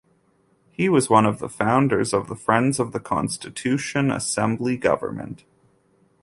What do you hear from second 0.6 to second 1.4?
He was one of